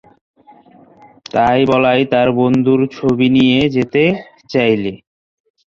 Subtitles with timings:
[1.33, 4.03] তাই বলাই তার বন্ধুর ছবি নিয়ে যেতে
[4.49, 4.91] চাইলে।